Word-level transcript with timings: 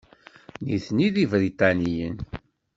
Nitni 0.65 1.07
d 1.13 1.15
Ibriṭaniyen. 1.23 2.15